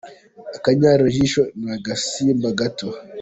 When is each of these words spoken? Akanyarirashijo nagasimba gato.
Akanyarirashijo 0.55 1.41
nagasimba 1.63 2.47
gato. 2.59 2.87